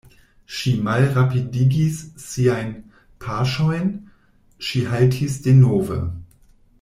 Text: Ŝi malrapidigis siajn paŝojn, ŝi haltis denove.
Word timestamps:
Ŝi 0.59 0.71
malrapidigis 0.85 1.99
siajn 2.23 2.71
paŝojn, 3.27 3.87
ŝi 4.69 4.83
haltis 4.95 5.37
denove. 5.49 6.01